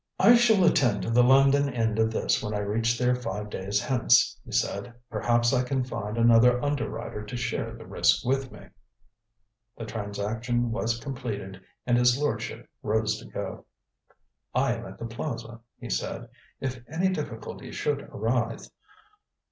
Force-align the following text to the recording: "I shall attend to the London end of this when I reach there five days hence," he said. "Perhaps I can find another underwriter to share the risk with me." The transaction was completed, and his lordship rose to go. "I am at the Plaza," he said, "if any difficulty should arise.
"I 0.19 0.33
shall 0.33 0.63
attend 0.65 1.03
to 1.03 1.11
the 1.11 1.23
London 1.23 1.69
end 1.69 1.99
of 1.99 2.11
this 2.11 2.41
when 2.41 2.55
I 2.55 2.57
reach 2.57 2.97
there 2.97 3.13
five 3.13 3.51
days 3.51 3.79
hence," 3.79 4.35
he 4.43 4.51
said. 4.51 4.95
"Perhaps 5.11 5.53
I 5.53 5.61
can 5.61 5.83
find 5.83 6.17
another 6.17 6.59
underwriter 6.65 7.23
to 7.23 7.37
share 7.37 7.75
the 7.75 7.85
risk 7.85 8.25
with 8.25 8.51
me." 8.51 8.69
The 9.77 9.85
transaction 9.85 10.71
was 10.71 10.99
completed, 10.99 11.61
and 11.85 11.99
his 11.99 12.17
lordship 12.17 12.67
rose 12.81 13.19
to 13.19 13.25
go. 13.25 13.65
"I 14.55 14.73
am 14.73 14.87
at 14.87 14.97
the 14.97 15.05
Plaza," 15.05 15.59
he 15.79 15.91
said, 15.91 16.29
"if 16.59 16.83
any 16.89 17.09
difficulty 17.09 17.71
should 17.71 18.01
arise. 18.11 18.71